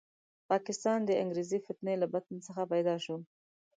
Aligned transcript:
پاکستان 0.51 0.99
د 1.05 1.11
انګریزي 1.21 1.59
فتنې 1.65 1.95
له 2.01 2.07
بطن 2.13 2.35
څخه 2.47 2.61
پیدا 2.73 2.95
شو. 3.03 3.17